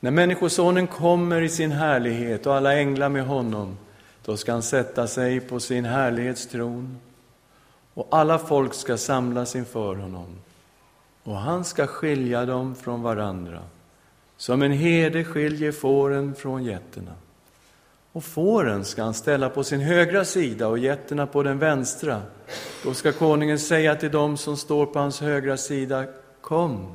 När 0.00 0.10
Människosonen 0.10 0.86
kommer 0.86 1.40
i 1.40 1.48
sin 1.48 1.72
härlighet 1.72 2.46
och 2.46 2.54
alla 2.54 2.74
änglar 2.74 3.08
med 3.08 3.26
honom, 3.26 3.78
då 4.24 4.36
ska 4.36 4.52
han 4.52 4.62
sätta 4.62 5.06
sig 5.06 5.40
på 5.40 5.60
sin 5.60 5.84
härlighetstron 5.84 6.98
och 7.94 8.08
alla 8.10 8.38
folk 8.38 8.74
ska 8.74 8.96
samlas 8.96 9.56
inför 9.56 9.94
honom 9.94 10.26
och 11.22 11.36
han 11.36 11.64
ska 11.64 11.86
skilja 11.86 12.46
dem 12.46 12.74
från 12.74 13.02
varandra 13.02 13.60
som 14.36 14.62
en 14.62 14.72
herde 14.72 15.24
skiljer 15.24 15.72
fåren 15.72 16.34
från 16.34 16.64
getterna. 16.64 17.12
Och 18.12 18.24
fåren 18.24 18.84
ska 18.84 19.02
han 19.02 19.14
ställa 19.14 19.48
på 19.48 19.64
sin 19.64 19.80
högra 19.80 20.24
sida 20.24 20.68
och 20.68 20.78
getterna 20.78 21.26
på 21.26 21.42
den 21.42 21.58
vänstra. 21.58 22.22
Då 22.84 22.94
ska 22.94 23.12
konungen 23.12 23.58
säga 23.58 23.94
till 23.94 24.10
dem 24.10 24.36
som 24.36 24.56
står 24.56 24.86
på 24.86 24.98
hans 24.98 25.20
högra 25.20 25.56
sida, 25.56 26.04
Kom, 26.40 26.86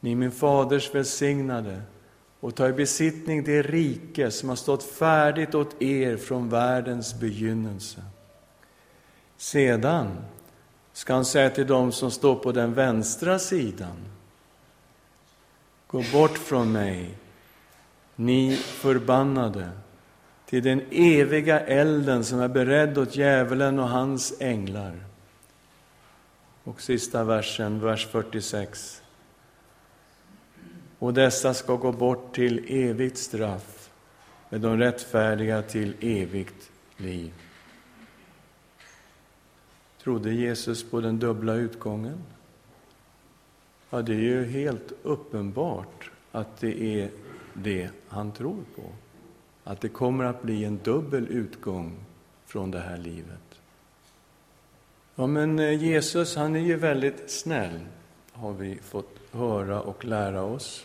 ni 0.00 0.14
min 0.14 0.32
faders 0.32 0.94
välsignade, 0.94 1.82
och 2.46 2.54
ta 2.54 2.68
i 2.68 2.72
besittning 2.72 3.44
det 3.44 3.62
rike 3.62 4.30
som 4.30 4.48
har 4.48 4.56
stått 4.56 4.82
färdigt 4.82 5.54
åt 5.54 5.82
er 5.82 6.16
från 6.16 6.48
världens 6.48 7.20
begynnelse. 7.20 8.02
Sedan 9.36 10.16
ska 10.92 11.14
han 11.14 11.24
säga 11.24 11.50
till 11.50 11.66
dem 11.66 11.92
som 11.92 12.10
står 12.10 12.36
på 12.36 12.52
den 12.52 12.74
vänstra 12.74 13.38
sidan, 13.38 13.96
Gå 15.86 16.04
bort 16.12 16.38
från 16.38 16.72
mig, 16.72 17.14
ni 18.16 18.56
förbannade, 18.56 19.70
till 20.46 20.62
den 20.62 20.82
eviga 20.90 21.60
elden 21.60 22.24
som 22.24 22.40
är 22.40 22.48
beredd 22.48 22.98
åt 22.98 23.16
djävulen 23.16 23.78
och 23.78 23.88
hans 23.88 24.34
änglar. 24.40 25.04
Och 26.64 26.80
sista 26.80 27.24
versen, 27.24 27.80
vers 27.80 28.06
46. 28.06 29.02
Och 30.98 31.14
dessa 31.14 31.54
ska 31.54 31.76
gå 31.76 31.92
bort 31.92 32.34
till 32.34 32.64
evigt 32.68 33.18
straff, 33.18 33.90
med 34.48 34.60
de 34.60 34.78
rättfärdiga 34.78 35.62
till 35.62 35.94
evigt 36.00 36.70
liv. 36.96 37.32
Trodde 40.02 40.32
Jesus 40.32 40.90
på 40.90 41.00
den 41.00 41.18
dubbla 41.18 41.54
utgången? 41.54 42.18
Ja, 43.90 44.02
det 44.02 44.12
är 44.12 44.20
ju 44.20 44.44
helt 44.44 44.92
uppenbart 45.02 46.10
att 46.32 46.60
det 46.60 47.00
är 47.00 47.10
det 47.54 47.90
han 48.08 48.32
tror 48.32 48.64
på. 48.76 48.82
Att 49.64 49.80
det 49.80 49.88
kommer 49.88 50.24
att 50.24 50.42
bli 50.42 50.64
en 50.64 50.78
dubbel 50.82 51.28
utgång 51.28 51.92
från 52.46 52.70
det 52.70 52.80
här 52.80 52.96
livet. 52.96 53.60
Ja, 55.14 55.26
men 55.26 55.58
eh, 55.58 55.82
Jesus, 55.82 56.36
han 56.36 56.56
är 56.56 56.60
ju 56.60 56.76
väldigt 56.76 57.30
snäll, 57.30 57.80
har 58.40 58.52
vi 58.52 58.76
fått 58.76 59.18
höra 59.32 59.80
och 59.80 60.04
lära 60.04 60.42
oss. 60.42 60.84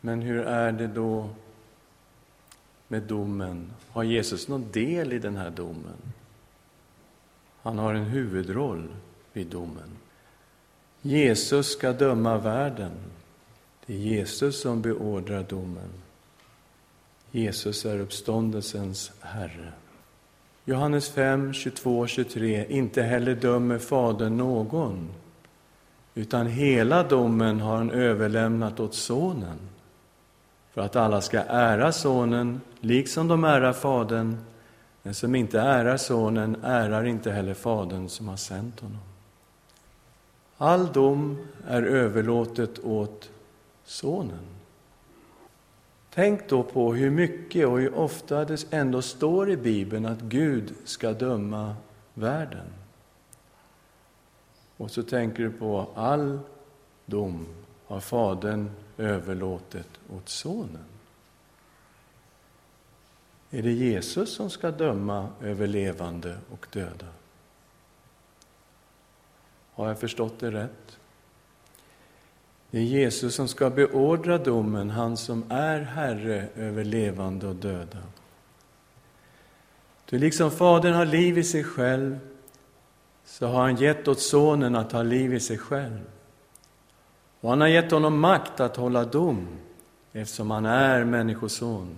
Men 0.00 0.22
hur 0.22 0.40
är 0.40 0.72
det 0.72 0.86
då 0.86 1.28
med 2.88 3.02
domen? 3.02 3.72
Har 3.90 4.02
Jesus 4.02 4.48
någon 4.48 4.72
del 4.72 5.12
i 5.12 5.18
den 5.18 5.36
här 5.36 5.50
domen? 5.50 6.12
Han 7.62 7.78
har 7.78 7.94
en 7.94 8.04
huvudroll 8.04 8.88
vid 9.32 9.46
domen. 9.46 9.96
Jesus 11.02 11.72
ska 11.72 11.92
döma 11.92 12.38
världen. 12.38 12.92
Det 13.86 13.94
är 13.94 13.98
Jesus 13.98 14.60
som 14.60 14.82
beordrar 14.82 15.42
domen. 15.42 15.90
Jesus 17.30 17.84
är 17.84 17.98
uppståndelsens 17.98 19.12
Herre. 19.20 19.72
Johannes 20.68 21.08
5, 21.10 21.52
22 21.52 22.06
23. 22.06 22.66
Inte 22.68 23.02
heller 23.02 23.34
dömer 23.34 23.78
Fadern 23.78 24.36
någon, 24.36 25.08
utan 26.14 26.46
hela 26.46 27.02
domen 27.02 27.60
har 27.60 27.76
han 27.76 27.90
överlämnat 27.90 28.80
åt 28.80 28.94
Sonen 28.94 29.58
för 30.74 30.80
att 30.80 30.96
alla 30.96 31.20
ska 31.20 31.40
ära 31.40 31.92
Sonen, 31.92 32.60
liksom 32.80 33.28
de 33.28 33.44
ärar 33.44 33.72
Fadern. 33.72 34.36
Den 35.02 35.14
som 35.14 35.34
inte 35.34 35.60
ärar 35.60 35.96
Sonen 35.96 36.56
ärar 36.64 37.04
inte 37.04 37.30
heller 37.30 37.54
Fadern 37.54 38.08
som 38.08 38.28
har 38.28 38.36
sänt 38.36 38.80
honom. 38.80 39.00
All 40.56 40.92
dom 40.92 41.46
är 41.66 41.82
överlåtet 41.82 42.78
åt 42.84 43.30
Sonen. 43.84 44.55
Tänk 46.16 46.48
då 46.48 46.62
på 46.62 46.94
hur 46.94 47.10
mycket 47.10 47.66
och 47.66 47.78
hur 47.78 47.94
ofta 47.94 48.44
det 48.44 48.72
ändå 48.72 49.02
står 49.02 49.50
i 49.50 49.56
Bibeln 49.56 50.06
att 50.06 50.20
Gud 50.20 50.74
ska 50.84 51.12
döma 51.12 51.76
världen. 52.14 52.66
Och 54.76 54.90
så 54.90 55.02
tänker 55.02 55.42
du 55.42 55.50
på 55.50 55.88
all 55.94 56.38
dom 57.06 57.46
har 57.86 58.00
Fadern 58.00 58.70
överlåtit 58.96 59.88
åt 60.16 60.28
Sonen. 60.28 60.84
Är 63.50 63.62
det 63.62 63.72
Jesus 63.72 64.34
som 64.34 64.50
ska 64.50 64.70
döma 64.70 65.28
över 65.42 65.66
levande 65.66 66.38
och 66.50 66.66
döda? 66.72 67.06
Har 69.72 69.88
jag 69.88 70.00
förstått 70.00 70.40
det 70.40 70.50
rätt? 70.50 70.98
Det 72.76 72.80
är 72.80 72.84
Jesus 72.84 73.34
som 73.34 73.48
ska 73.48 73.70
beordra 73.70 74.38
domen, 74.38 74.90
han 74.90 75.16
som 75.16 75.44
är 75.48 75.80
Herre 75.80 76.48
över 76.56 76.84
levande 76.84 77.46
och 77.46 77.54
döda. 77.54 77.98
Du 80.04 80.18
liksom 80.18 80.50
Fadern 80.50 80.94
har 80.94 81.04
liv 81.04 81.38
i 81.38 81.44
sig 81.44 81.64
själv, 81.64 82.18
så 83.24 83.46
har 83.46 83.62
han 83.62 83.76
gett 83.76 84.08
åt 84.08 84.20
Sonen 84.20 84.74
att 84.74 84.92
ha 84.92 85.02
liv 85.02 85.34
i 85.34 85.40
sig 85.40 85.58
själv. 85.58 86.00
Och 87.40 87.50
han 87.50 87.60
har 87.60 87.68
gett 87.68 87.90
honom 87.90 88.20
makt 88.20 88.60
att 88.60 88.76
hålla 88.76 89.04
dom, 89.04 89.46
eftersom 90.12 90.50
han 90.50 90.66
är 90.66 91.04
Människoson. 91.04 91.96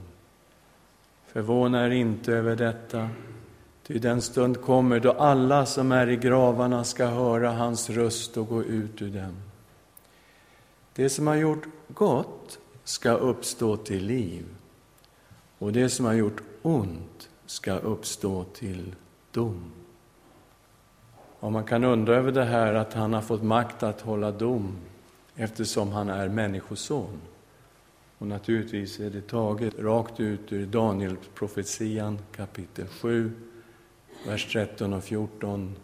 Förvåna 1.27 1.87
er 1.87 1.91
inte 1.91 2.33
över 2.33 2.57
detta, 2.57 3.09
ty 3.87 3.99
den 3.99 4.23
stund 4.23 4.61
kommer 4.61 5.01
då 5.01 5.13
alla 5.13 5.67
som 5.67 5.93
är 5.93 6.09
i 6.09 6.17
gravarna 6.17 6.85
ska 6.85 7.07
höra 7.07 7.51
hans 7.51 7.91
röst 7.91 8.37
och 8.37 8.49
gå 8.49 8.63
ut 8.63 9.03
ur 9.03 9.11
dem. 9.11 9.48
Det 10.99 11.09
som 11.09 11.27
har 11.27 11.35
gjort 11.35 11.67
gott 11.89 12.59
ska 12.85 13.11
uppstå 13.11 13.77
till 13.77 14.05
liv, 14.05 14.45
och 15.59 15.73
det 15.73 15.89
som 15.89 16.07
har 16.07 16.13
gjort 16.13 16.43
ont 16.63 17.31
ska 17.47 17.73
uppstå 17.73 18.45
till 18.45 18.95
dom. 19.33 19.73
Och 21.41 21.53
man 21.53 21.65
kan 21.65 21.85
undra 21.85 22.17
över 22.17 22.33
det 22.33 22.45
här 22.45 22.75
att 22.75 22.93
han 22.93 23.13
har 23.13 23.23
fått 23.23 23.43
makt 23.43 23.83
att 23.83 24.01
hålla 24.01 24.31
dom 24.31 24.77
eftersom 25.37 25.93
han 25.93 26.09
är 26.09 26.29
Människoson. 26.29 27.21
Och 28.19 28.27
naturligtvis 28.27 29.01
är 29.01 29.11
det 29.11 29.29
taget 29.29 29.79
rakt 29.79 30.21
ut 30.21 30.53
ur 30.53 30.67
Danielprofetian 30.67 32.19
kapitel 32.33 32.87
7, 32.87 33.33
vers 34.27 34.53
13 34.53 34.93
och 34.93 35.05
14, 35.05 35.77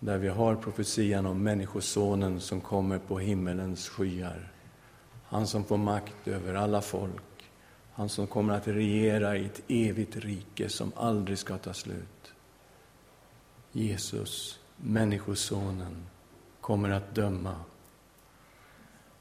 där 0.00 0.18
vi 0.18 0.28
har 0.28 0.56
profetian 0.56 1.26
om 1.26 1.42
Människosonen 1.42 2.40
som 2.40 2.60
kommer 2.60 2.98
på 2.98 3.18
himmelens 3.18 3.88
skyar. 3.88 4.52
Han 5.24 5.46
som 5.46 5.64
får 5.64 5.76
makt 5.76 6.28
över 6.28 6.54
alla 6.54 6.80
folk, 6.80 7.50
han 7.92 8.08
som 8.08 8.26
kommer 8.26 8.54
att 8.54 8.68
regera 8.68 9.36
i 9.36 9.46
ett 9.46 9.62
evigt 9.68 10.16
rike 10.16 10.68
som 10.68 10.92
aldrig 10.96 11.38
ska 11.38 11.58
ta 11.58 11.72
slut. 11.72 12.32
Jesus, 13.72 14.60
Människosonen, 14.76 16.06
kommer 16.60 16.90
att 16.90 17.14
döma. 17.14 17.54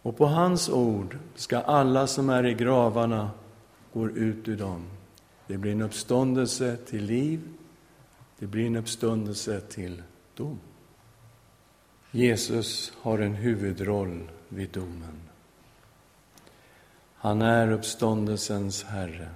Och 0.01 0.17
på 0.17 0.25
hans 0.25 0.69
ord 0.69 1.17
ska 1.35 1.57
alla 1.57 2.07
som 2.07 2.29
är 2.29 2.45
i 2.45 2.53
gravarna 2.53 3.31
gå 3.93 4.09
ut 4.09 4.47
ur 4.47 4.57
dem. 4.57 4.85
Det 5.47 5.57
blir 5.57 5.71
en 5.71 5.81
uppståndelse 5.81 6.77
till 6.77 7.03
liv, 7.03 7.41
det 8.39 8.47
blir 8.47 8.67
en 8.67 8.75
uppståndelse 8.75 9.61
till 9.61 10.03
dom. 10.35 10.59
Jesus 12.17 12.93
har 13.01 13.19
en 13.19 13.35
huvudroll 13.35 14.31
vid 14.49 14.69
domen. 14.69 15.21
Han 17.15 17.41
är 17.41 17.71
uppståndelsens 17.71 18.83
Herre. 18.83 19.29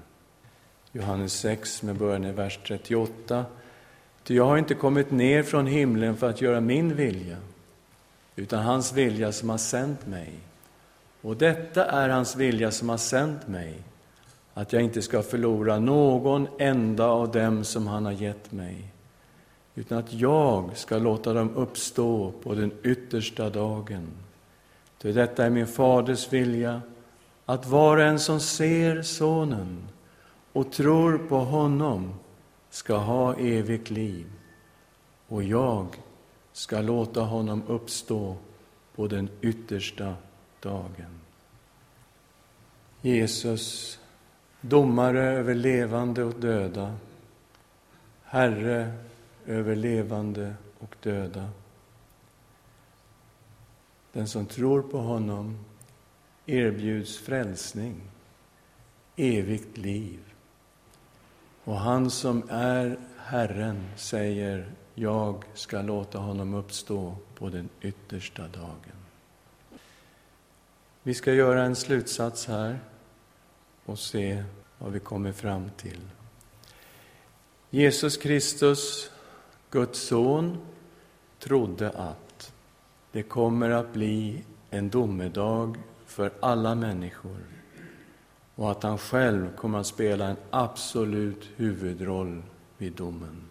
Johannes 0.92 1.34
6 1.34 1.84
med 1.84 1.96
början 1.96 2.24
i 2.24 2.32
vers 2.32 2.60
38. 2.68 3.46
Ty 4.24 4.36
jag 4.36 4.46
har 4.46 4.58
inte 4.58 4.74
kommit 4.74 5.12
ner 5.12 5.44
från 5.44 5.68
himlen 5.68 6.18
för 6.18 6.30
att 6.30 6.42
göra 6.42 6.62
min 6.62 6.96
vilja, 6.96 7.38
utan 8.36 8.64
hans 8.64 8.94
vilja 8.94 9.32
som 9.32 9.50
har 9.50 9.58
sänt 9.58 10.08
mig. 10.08 10.34
Och 11.22 11.38
detta 11.38 11.86
är 11.86 12.10
hans 12.10 12.36
vilja 12.36 12.72
som 12.72 12.90
har 12.90 12.98
sänt 12.98 13.48
mig, 13.48 13.74
att 14.54 14.74
jag 14.74 14.82
inte 14.82 15.02
ska 15.02 15.22
förlora 15.22 15.80
någon 15.80 16.48
enda 16.60 17.06
av 17.06 17.32
dem 17.32 17.64
som 17.64 17.88
han 17.88 18.06
har 18.06 18.12
gett 18.12 18.52
mig, 18.52 18.91
utan 19.76 19.98
att 19.98 20.14
jag 20.14 20.78
ska 20.78 20.98
låta 20.98 21.34
dem 21.34 21.56
uppstå 21.56 22.34
på 22.44 22.56
den 22.56 22.72
yttersta 22.84 23.50
dagen. 23.50 24.08
Ty 24.98 25.12
detta 25.12 25.46
är 25.46 25.50
min 25.50 25.68
faders 25.68 26.34
vilja, 26.34 26.82
att 27.46 27.66
var 27.66 27.98
och 27.98 28.04
en 28.04 28.20
som 28.20 28.40
ser 28.40 29.02
Sonen 29.02 29.88
och 30.54 30.72
tror 30.72 31.18
på 31.18 31.38
honom 31.38 32.14
ska 32.70 32.98
ha 32.98 33.36
evigt 33.36 33.90
liv, 33.90 34.26
och 35.28 35.44
jag 35.44 35.88
ska 36.54 36.82
låta 36.82 37.22
honom 37.22 37.64
uppstå 37.68 38.36
på 38.96 39.08
den 39.08 39.30
yttersta 39.42 40.14
dagen. 40.60 41.20
Jesus, 43.02 44.00
domare 44.62 45.24
över 45.24 45.56
levande 45.56 46.24
och 46.24 46.34
döda, 46.34 46.96
Herre 48.24 48.94
över 49.46 49.76
levande 49.76 50.56
och 50.80 50.96
döda. 51.02 51.50
Den 54.12 54.28
som 54.28 54.46
tror 54.46 54.82
på 54.82 54.98
honom 54.98 55.66
erbjuds 56.46 57.18
frälsning, 57.18 58.02
evigt 59.16 59.78
liv. 59.78 60.20
Och 61.64 61.76
han 61.76 62.10
som 62.10 62.44
är 62.50 63.00
Herren 63.18 63.88
säger, 63.96 64.72
jag 64.96 65.44
ska 65.54 65.82
låta 65.82 66.18
honom 66.18 66.54
uppstå 66.54 67.16
på 67.36 67.50
den 67.50 67.70
yttersta 67.82 68.48
dagen. 68.48 69.02
Vi 71.04 71.14
ska 71.14 71.34
göra 71.34 71.64
en 71.64 71.76
slutsats 71.76 72.48
här 72.48 72.80
och 73.86 74.00
se 74.00 74.44
vad 74.78 74.92
vi 74.92 75.00
kommer 75.00 75.32
fram 75.32 75.70
till. 75.78 76.02
Jesus 77.70 78.18
Kristus, 78.18 79.11
Guds 79.72 80.00
son, 80.00 80.58
trodde 81.40 81.90
att 81.90 82.54
det 83.12 83.24
kommer 83.24 83.70
att 83.70 83.94
bli 83.94 84.44
en 84.70 84.90
domedag 84.90 85.78
för 86.06 86.32
alla 86.40 86.76
människor 86.76 87.38
och 88.56 88.72
att 88.72 88.84
han 88.84 88.98
själv 88.98 89.56
kommer 89.56 89.80
att 89.80 89.88
spela 89.88 90.26
en 90.28 90.36
absolut 90.50 91.50
huvudroll 91.56 92.44
vid 92.78 92.94
domen. 92.94 93.42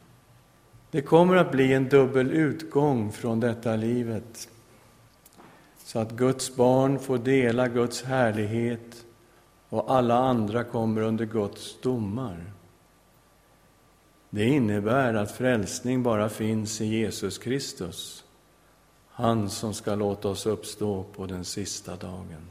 Det 0.91 1.03
kommer 1.03 1.37
att 1.37 1.53
bli 1.53 1.73
en 1.73 1.89
dubbel 1.89 2.31
utgång 2.31 3.13
från 3.13 3.41
detta 3.41 3.77
livet 3.77 4.49
så 5.85 5.99
att 5.99 6.13
Guds 6.13 6.57
barn 6.57 6.99
får 6.99 7.19
dela 7.19 7.69
Guds 7.69 8.03
härlighet 8.03 9.05
och 9.69 9.95
alla 9.95 10.19
andra 10.19 10.65
kommer 10.65 11.01
under 11.01 11.25
Guds 11.25 11.81
domar. 11.81 12.53
Det 14.31 14.45
innebär 14.45 15.15
att 15.15 15.33
frälsning 15.33 16.03
bara 16.03 16.29
finns 16.29 16.81
i 16.81 16.87
Jesus 16.87 17.39
Kristus, 17.39 18.25
han 19.09 19.51
som 19.51 19.75
ska 19.75 19.95
låta 19.95 20.29
oss 20.29 20.47
uppstå 20.47 21.05
på 21.17 21.27
den 21.27 21.45
sista 21.45 21.97
dagen. 21.97 22.47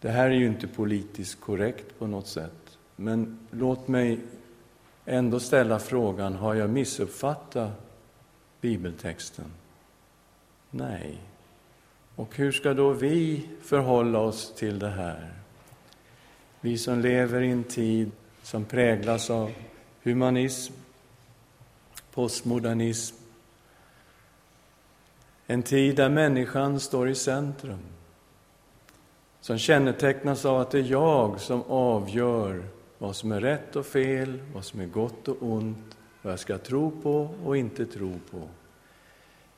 Det 0.00 0.08
här 0.08 0.26
är 0.26 0.34
ju 0.34 0.46
inte 0.46 0.66
politiskt 0.66 1.40
korrekt 1.40 1.98
på 1.98 2.06
något 2.06 2.26
sätt, 2.26 2.78
men 2.96 3.38
låt 3.50 3.88
mig 3.88 4.20
ändå 5.04 5.40
ställa 5.40 5.78
frågan, 5.78 6.34
har 6.34 6.54
jag 6.54 6.70
missuppfattat 6.70 7.70
bibeltexten? 8.60 9.52
Nej. 10.70 11.18
Och 12.16 12.36
hur 12.36 12.52
ska 12.52 12.74
då 12.74 12.92
vi 12.92 13.48
förhålla 13.62 14.18
oss 14.18 14.52
till 14.56 14.78
det 14.78 14.90
här? 14.90 15.32
Vi 16.60 16.78
som 16.78 17.00
lever 17.00 17.40
i 17.40 17.50
en 17.50 17.64
tid 17.64 18.10
som 18.42 18.64
präglas 18.64 19.30
av 19.30 19.50
humanism, 20.02 20.72
postmodernism, 22.14 23.16
en 25.46 25.62
tid 25.62 25.96
där 25.96 26.08
människan 26.08 26.80
står 26.80 27.08
i 27.08 27.14
centrum, 27.14 27.78
som 29.40 29.58
kännetecknas 29.58 30.44
av 30.44 30.60
att 30.60 30.70
det 30.70 30.78
är 30.78 30.90
jag 30.90 31.40
som 31.40 31.62
avgör 31.62 32.64
vad 32.98 33.16
som 33.16 33.32
är 33.32 33.40
rätt 33.40 33.76
och 33.76 33.86
fel, 33.86 34.42
vad 34.54 34.64
som 34.64 34.80
är 34.80 34.86
gott 34.86 35.28
och 35.28 35.36
ont, 35.40 35.96
vad 36.22 36.32
jag 36.32 36.40
ska 36.40 36.58
tro 36.58 36.90
på 37.02 37.34
och 37.44 37.56
inte 37.56 37.86
tro 37.86 38.14
på. 38.30 38.48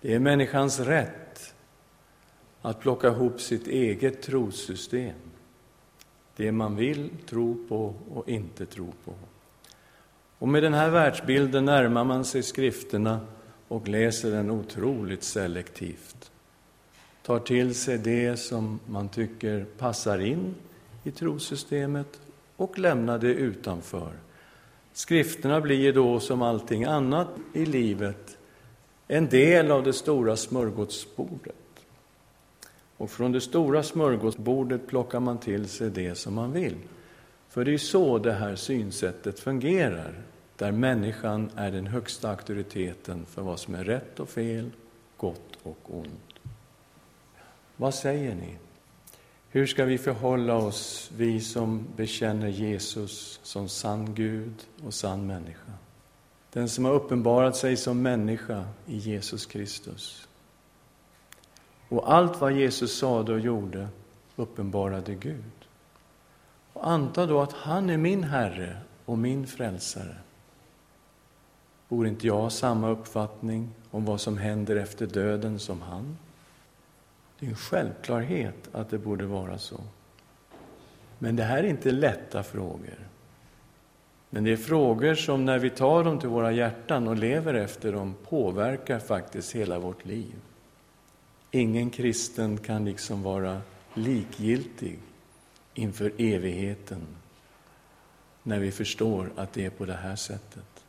Det 0.00 0.14
är 0.14 0.18
människans 0.18 0.80
rätt 0.80 1.54
att 2.62 2.80
plocka 2.80 3.08
ihop 3.08 3.40
sitt 3.40 3.66
eget 3.66 4.22
trossystem. 4.22 5.14
Det 6.36 6.52
man 6.52 6.76
vill 6.76 7.10
tro 7.26 7.66
på 7.68 7.94
och 8.14 8.28
inte 8.28 8.66
tro 8.66 8.92
på. 9.04 9.12
Och 10.40 10.48
med 10.48 10.62
den 10.62 10.74
här 10.74 10.90
världsbilden 10.90 11.64
närmar 11.64 12.04
man 12.04 12.24
sig 12.24 12.42
skrifterna 12.42 13.20
och 13.68 13.88
läser 13.88 14.30
den 14.30 14.50
otroligt 14.50 15.22
selektivt. 15.22 16.30
Tar 17.22 17.38
till 17.38 17.74
sig 17.74 17.98
det 17.98 18.36
som 18.36 18.80
man 18.86 19.08
tycker 19.08 19.64
passar 19.78 20.18
in 20.18 20.54
i 21.04 21.10
trosystemet 21.10 22.20
och 22.56 22.78
lämnar 22.78 23.18
det 23.18 23.34
utanför. 23.34 24.12
Skrifterna 24.92 25.60
blir 25.60 25.92
då, 25.92 26.20
som 26.20 26.42
allting 26.42 26.84
annat 26.84 27.28
i 27.52 27.66
livet, 27.66 28.38
en 29.08 29.28
del 29.28 29.70
av 29.70 29.84
det 29.84 29.92
stora 29.92 30.36
smörgåsbordet. 30.36 31.54
Och 32.96 33.10
från 33.10 33.32
det 33.32 33.40
stora 33.40 33.82
smörgåsbordet 33.82 34.86
plockar 34.86 35.20
man 35.20 35.38
till 35.38 35.68
sig 35.68 35.90
det 35.90 36.14
som 36.14 36.34
man 36.34 36.52
vill. 36.52 36.76
För 37.50 37.64
det 37.64 37.74
är 37.74 37.78
så 37.78 38.18
det 38.18 38.32
här 38.32 38.56
synsättet 38.56 39.40
fungerar, 39.40 40.14
där 40.56 40.72
människan 40.72 41.50
är 41.56 41.70
den 41.70 41.86
högsta 41.86 42.30
auktoriteten 42.30 43.26
för 43.26 43.42
vad 43.42 43.58
som 43.58 43.74
är 43.74 43.84
rätt 43.84 44.20
och 44.20 44.28
fel, 44.28 44.70
gott 45.16 45.58
och 45.62 45.78
ont. 45.84 46.34
Vad 47.76 47.94
säger 47.94 48.34
ni? 48.34 48.56
Hur 49.48 49.66
ska 49.66 49.84
vi 49.84 49.98
förhålla 49.98 50.54
oss, 50.54 51.10
vi 51.16 51.40
som 51.40 51.86
bekänner 51.96 52.48
Jesus 52.48 53.40
som 53.42 53.68
sann 53.68 54.14
Gud 54.14 54.54
och 54.84 54.94
sann 54.94 55.26
människa? 55.26 55.72
Den 56.52 56.68
som 56.68 56.84
har 56.84 56.92
uppenbarat 56.92 57.56
sig 57.56 57.76
som 57.76 58.02
människa 58.02 58.64
i 58.86 58.96
Jesus 58.96 59.46
Kristus. 59.46 60.28
Och 61.88 62.12
allt 62.12 62.40
vad 62.40 62.52
Jesus 62.52 62.98
sade 62.98 63.32
och 63.32 63.40
gjorde 63.40 63.88
uppenbarade 64.36 65.14
Gud. 65.14 65.59
Och 66.80 66.90
anta 66.90 67.26
då 67.26 67.40
att 67.40 67.52
han 67.52 67.90
är 67.90 67.96
min 67.96 68.24
Herre 68.24 68.76
och 69.04 69.18
min 69.18 69.46
frälsare. 69.46 70.16
Borde 71.88 72.08
inte 72.08 72.26
jag 72.26 72.36
ha 72.36 72.50
samma 72.50 72.88
uppfattning 72.88 73.70
om 73.90 74.04
vad 74.04 74.20
som 74.20 74.38
händer 74.38 74.76
efter 74.76 75.06
döden 75.06 75.58
som 75.58 75.82
han? 75.82 76.18
Det 77.38 77.46
är 77.46 77.50
en 77.50 77.56
självklarhet 77.56 78.68
att 78.72 78.90
det 78.90 78.98
borde 78.98 79.26
vara 79.26 79.58
så. 79.58 79.80
Men 81.18 81.36
det 81.36 81.42
här 81.42 81.58
är 81.58 81.68
inte 81.68 81.90
lätta 81.90 82.42
frågor. 82.42 82.98
Men 84.30 84.44
det 84.44 84.52
är 84.52 84.56
frågor 84.56 85.14
som 85.14 85.44
när 85.44 85.58
vi 85.58 85.70
tar 85.70 86.04
dem 86.04 86.18
till 86.18 86.28
våra 86.28 86.52
hjärtan 86.52 87.08
och 87.08 87.16
lever 87.16 87.54
efter 87.54 87.92
dem 87.92 88.14
påverkar 88.28 88.98
faktiskt 88.98 89.54
hela 89.54 89.78
vårt 89.78 90.04
liv. 90.04 90.34
Ingen 91.50 91.90
kristen 91.90 92.58
kan 92.58 92.84
liksom 92.84 93.22
vara 93.22 93.60
likgiltig 93.94 94.98
inför 95.74 96.12
evigheten 96.18 97.06
när 98.42 98.58
vi 98.58 98.72
förstår 98.72 99.32
att 99.36 99.52
det 99.52 99.66
är 99.66 99.70
på 99.70 99.84
det 99.84 99.94
här 99.94 100.16
sättet. 100.16 100.84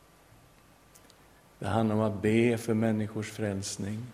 Det 1.58 1.68
handlar 1.68 1.96
om 1.96 2.02
att 2.02 2.22
be 2.22 2.58
för 2.58 2.74
människors 2.74 3.30
frälsning. 3.30 4.06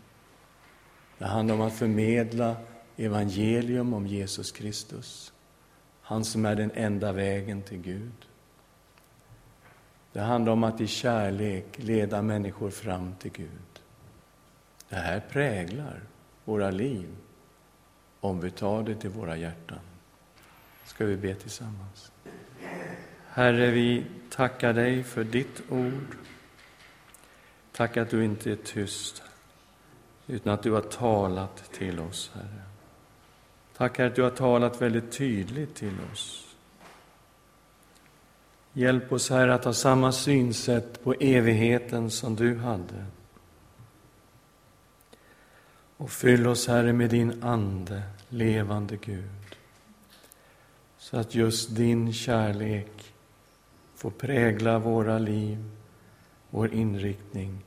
Det 1.18 1.24
handlar 1.24 1.54
om 1.54 1.60
att 1.60 1.74
förmedla 1.74 2.56
evangelium 2.96 3.94
om 3.94 4.06
Jesus 4.06 4.52
Kristus, 4.52 5.32
han 6.02 6.24
som 6.24 6.44
är 6.44 6.56
den 6.56 6.70
enda 6.74 7.12
vägen 7.12 7.62
till 7.62 7.78
Gud. 7.78 8.26
Det 10.12 10.20
handlar 10.20 10.52
om 10.52 10.64
att 10.64 10.80
i 10.80 10.86
kärlek 10.86 11.78
leda 11.78 12.22
människor 12.22 12.70
fram 12.70 13.14
till 13.18 13.32
Gud. 13.32 13.82
Det 14.88 14.96
här 14.96 15.20
präglar 15.20 16.00
våra 16.44 16.70
liv 16.70 17.16
om 18.20 18.40
vi 18.40 18.50
tar 18.50 18.82
det 18.82 18.94
till 18.94 19.10
våra 19.10 19.36
hjärtan. 19.36 19.78
Ska 20.88 21.04
vi 21.04 21.16
be 21.16 21.34
tillsammans? 21.34 22.12
Herre, 23.28 23.70
vi 23.70 24.06
tackar 24.30 24.72
dig 24.72 25.02
för 25.04 25.24
ditt 25.24 25.62
ord. 25.70 26.16
Tack 27.72 27.96
att 27.96 28.10
du 28.10 28.24
inte 28.24 28.52
är 28.52 28.56
tyst, 28.56 29.22
utan 30.26 30.52
att 30.52 30.62
du 30.62 30.70
har 30.70 30.80
talat 30.80 31.72
till 31.72 32.00
oss, 32.00 32.30
Herre. 32.34 32.62
Tack 33.76 34.00
att 34.00 34.14
du 34.14 34.22
har 34.22 34.30
talat 34.30 34.82
väldigt 34.82 35.12
tydligt 35.12 35.74
till 35.74 35.96
oss. 36.12 36.54
Hjälp 38.72 39.12
oss, 39.12 39.30
Herre, 39.30 39.54
att 39.54 39.64
ha 39.64 39.72
samma 39.72 40.12
synsätt 40.12 41.04
på 41.04 41.14
evigheten 41.14 42.10
som 42.10 42.36
du 42.36 42.56
hade. 42.56 43.04
Och 45.96 46.10
fyll 46.10 46.46
oss, 46.46 46.68
Herre, 46.68 46.92
med 46.92 47.10
din 47.10 47.42
Ande, 47.42 48.02
levande 48.28 48.96
Gud, 48.96 49.37
så 51.10 51.16
att 51.16 51.34
just 51.34 51.76
din 51.76 52.12
kärlek 52.12 53.12
får 53.94 54.10
prägla 54.10 54.78
våra 54.78 55.18
liv, 55.18 55.64
vår 56.50 56.74
inriktning. 56.74 57.58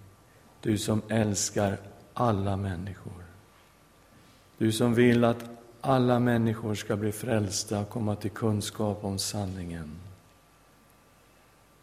Du 0.62 0.78
som 0.78 1.02
älskar 1.08 1.78
alla 2.14 2.58
människor. 2.58 3.24
Du 4.58 4.72
som 4.72 4.94
vill 4.94 5.24
att 5.24 5.46
alla 5.82 6.20
människor 6.20 6.76
ska 6.76 6.96
bli 6.96 7.12
frälsta 7.12 7.80
och 7.80 7.90
komma 7.90 8.16
till 8.16 8.32
kunskap 8.32 9.04
om 9.04 9.20
sanningen. 9.20 10.00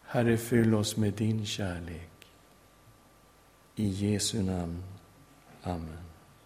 Herre, 0.03 0.37
fyll 0.37 0.75
oss 0.75 0.97
med 0.97 1.13
din 1.13 1.45
kärlek. 1.45 2.27
I 3.75 3.87
Jesu 3.87 4.43
namn. 4.43 4.83
Amen. 5.63 6.08